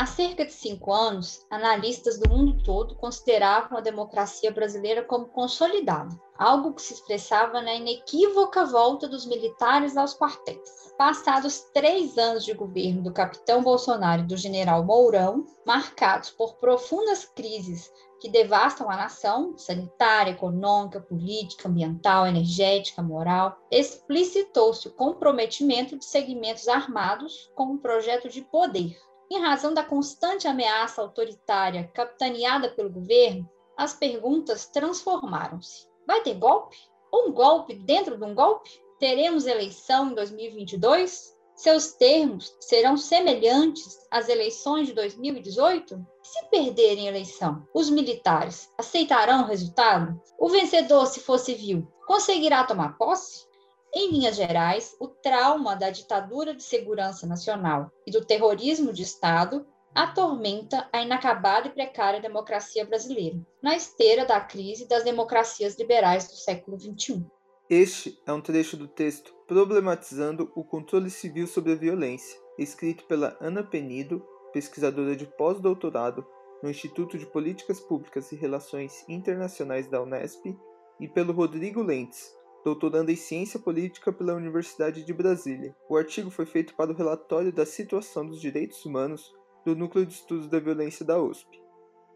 [0.00, 6.18] Há cerca de cinco anos, analistas do mundo todo consideravam a democracia brasileira como consolidada,
[6.38, 10.94] algo que se expressava na inequívoca volta dos militares aos quartéis.
[10.96, 17.26] Passados três anos de governo do capitão Bolsonaro e do general Mourão, marcados por profundas
[17.26, 17.92] crises
[18.22, 26.68] que devastam a nação, sanitária, econômica, política, ambiental, energética, moral, explicitou-se o comprometimento de segmentos
[26.68, 28.96] armados com um projeto de poder.
[29.32, 35.86] Em razão da constante ameaça autoritária capitaneada pelo governo, as perguntas transformaram-se.
[36.04, 36.76] Vai ter golpe?
[37.14, 38.70] Um golpe dentro de um golpe?
[38.98, 41.38] Teremos eleição em 2022?
[41.54, 46.04] Seus termos serão semelhantes às eleições de 2018?
[46.24, 50.20] Se perderem a eleição, os militares aceitarão o resultado?
[50.40, 53.46] O vencedor, se for civil, conseguirá tomar posse?
[53.92, 59.66] Em linhas gerais, o trauma da ditadura de segurança nacional e do terrorismo de Estado
[59.92, 66.36] atormenta a inacabada e precária democracia brasileira, na esteira da crise das democracias liberais do
[66.36, 67.26] século XXI.
[67.68, 73.36] Este é um trecho do texto Problematizando o Controle Civil sobre a Violência, escrito pela
[73.40, 76.24] Ana Penido, pesquisadora de pós-doutorado
[76.62, 80.56] no Instituto de Políticas Públicas e Relações Internacionais da Unesp,
[81.00, 82.32] e pelo Rodrigo Lentes,
[82.64, 85.74] doutorando em Ciência Política pela Universidade de Brasília.
[85.88, 90.14] O artigo foi feito para o relatório da situação dos direitos humanos do Núcleo de
[90.14, 91.60] Estudos da Violência da USP.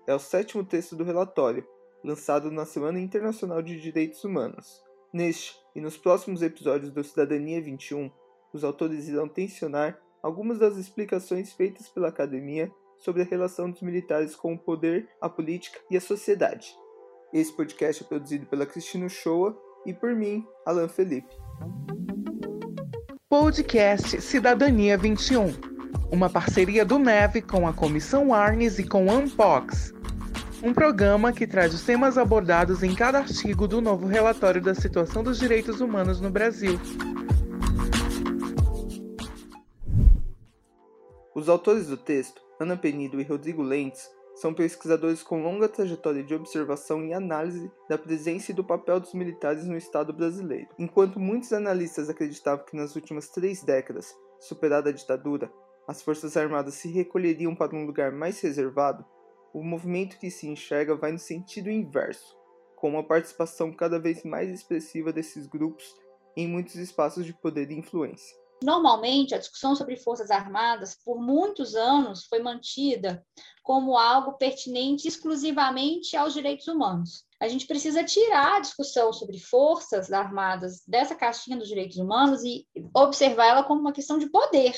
[0.07, 1.67] É o sétimo texto do relatório,
[2.03, 4.83] lançado na Semana Internacional de Direitos Humanos.
[5.13, 8.11] Neste e nos próximos episódios do Cidadania 21,
[8.53, 14.37] os autores irão tensionar algumas das explicações feitas pela academia sobre a relação dos militares
[14.37, 16.75] com o poder, a política e a sociedade.
[17.33, 21.35] Esse podcast é produzido pela Cristina Shoa e por mim, Alan Felipe.
[23.29, 25.75] Podcast Cidadania 21
[26.15, 29.93] uma parceria do MEV com a Comissão Arnes e com a Unbox,
[30.63, 35.25] um programa que traz os temas abordados em cada artigo do novo relatório da situação
[35.25, 36.79] dos direitos humanos no Brasil.
[41.35, 46.35] Os autores do texto, Ana Penido e Rodrigo Lentes, são pesquisadores com longa trajetória de
[46.35, 50.69] observação e análise da presença e do papel dos militares no Estado brasileiro.
[50.79, 55.53] Enquanto muitos analistas acreditavam que nas últimas três décadas, superada a ditadura,
[55.87, 59.05] as Forças Armadas se recolheriam para um lugar mais reservado,
[59.53, 62.37] o movimento que se enxerga vai no sentido inverso,
[62.75, 65.95] com uma participação cada vez mais expressiva desses grupos
[66.37, 68.44] em muitos espaços de poder e influência.
[68.65, 73.23] Normalmente, a discussão sobre Forças Armadas, por muitos anos, foi mantida
[73.63, 77.27] como algo pertinente exclusivamente aos direitos humanos.
[77.39, 82.67] A gente precisa tirar a discussão sobre Forças Armadas dessa caixinha dos direitos humanos e
[82.95, 84.75] observar ela como uma questão de poder,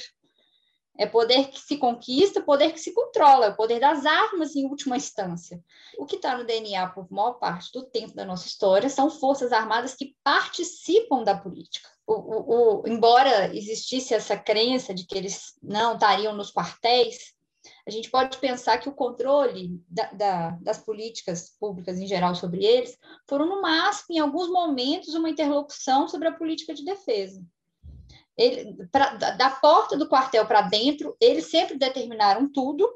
[0.99, 4.67] é poder que se conquista, poder que se controla, é o poder das armas em
[4.67, 5.63] última instância.
[5.99, 9.53] O que está no DNA por maior parte do tempo da nossa história são forças
[9.53, 11.89] armadas que participam da política.
[12.07, 17.37] O, o, o, embora existisse essa crença de que eles não estariam nos quartéis,
[17.87, 22.65] a gente pode pensar que o controle da, da, das políticas públicas em geral sobre
[22.65, 22.97] eles
[23.29, 27.45] foram, no máximo, em alguns momentos, uma interlocução sobre a política de defesa.
[28.37, 32.89] Ele, pra, da porta do quartel para dentro, eles sempre determinaram tudo.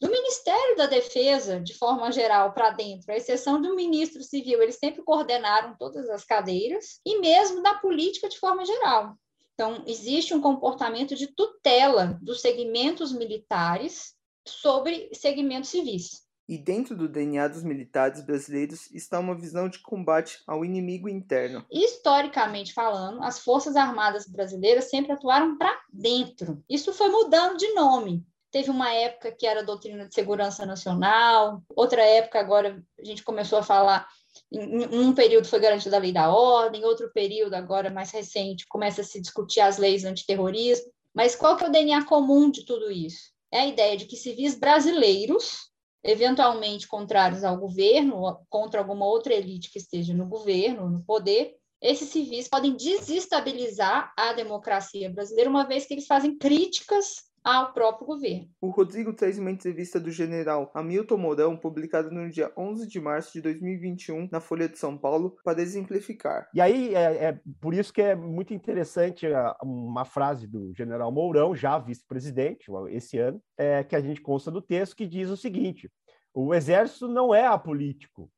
[0.00, 4.76] Do Ministério da Defesa, de forma geral, para dentro, à exceção do ministro civil, eles
[4.76, 9.16] sempre coordenaram todas as cadeiras, e mesmo da política de forma geral.
[9.54, 14.14] Então, existe um comportamento de tutela dos segmentos militares
[14.46, 16.22] sobre segmentos civis.
[16.48, 21.64] E dentro do DNA dos militares brasileiros está uma visão de combate ao inimigo interno.
[21.70, 26.62] Historicamente falando, as Forças Armadas brasileiras sempre atuaram para dentro.
[26.68, 28.26] Isso foi mudando de nome.
[28.50, 33.58] Teve uma época que era doutrina de segurança nacional, outra época agora a gente começou
[33.58, 34.06] a falar
[34.50, 39.00] em um período foi garantida a lei da ordem, outro período, agora mais recente, começa
[39.00, 40.90] a se discutir as leis antiterrorismo.
[41.14, 43.32] Mas qual que é o DNA comum de tudo isso?
[43.50, 45.71] É a ideia de que civis brasileiros
[46.04, 52.08] eventualmente contrários ao governo, contra alguma outra elite que esteja no governo, no poder, esses
[52.08, 58.48] civis podem desestabilizar a democracia brasileira, uma vez que eles fazem críticas ao próprio governo.
[58.60, 63.32] O Rodrigo traz uma entrevista do general Hamilton Mourão, publicada no dia 11 de março
[63.32, 66.48] de 2021 na Folha de São Paulo, para exemplificar.
[66.54, 69.26] E aí é, é por isso que é muito interessante
[69.62, 74.62] uma frase do general Mourão, já vice-presidente, esse ano, é, que a gente consta do
[74.62, 75.90] texto, que diz o seguinte:
[76.32, 78.30] o exército não é apolítico,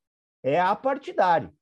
[0.42, 1.52] é apartidário.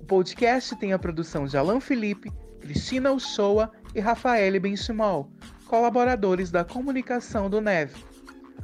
[0.00, 2.30] O podcast tem a produção de Alan Felipe,
[2.60, 5.30] Cristina Uchoa e Rafael Benchimol,
[5.66, 8.07] colaboradores da comunicação do NEV.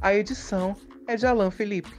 [0.05, 0.75] A edição
[1.07, 1.89] é de Alan Felipe.